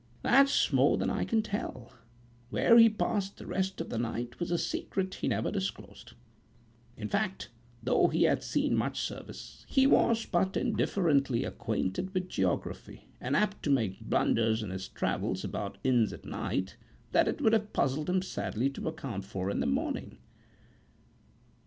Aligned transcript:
"That's 0.23 0.73
more 0.73 0.97
than 0.97 1.11
I 1.11 1.25
can 1.25 1.43
tell. 1.43 1.93
Where 2.49 2.75
he 2.79 2.89
passed 2.89 3.37
the 3.37 3.45
rest 3.45 3.79
of 3.79 3.91
the 3.91 3.99
night 3.99 4.39
was 4.39 4.49
a 4.49 4.57
secret 4.57 5.13
he 5.13 5.27
never 5.27 5.51
disclosed. 5.51 6.13
In 6.97 7.07
fact, 7.07 7.49
though 7.83 8.07
he 8.07 8.23
had 8.23 8.41
seen 8.41 8.75
much 8.75 8.99
service, 8.99 9.63
he 9.69 9.85
was 9.85 10.25
but 10.25 10.57
indifferently 10.57 11.43
acquainted 11.43 12.15
with 12.15 12.29
geography, 12.29 13.09
and 13.21 13.35
apt 13.35 13.61
to 13.61 13.69
make 13.69 14.01
blunders 14.01 14.63
in 14.63 14.71
his 14.71 14.87
travels 14.87 15.43
about 15.43 15.77
inns 15.83 16.11
at 16.11 16.25
night, 16.25 16.77
that 17.11 17.27
it 17.27 17.39
would 17.39 17.53
have 17.53 17.71
puzzled 17.71 18.09
him 18.09 18.23
sadly 18.23 18.71
to 18.71 18.87
account 18.87 19.23
for 19.23 19.51
in 19.51 19.59
the 19.59 19.67
morning."" 19.67 20.17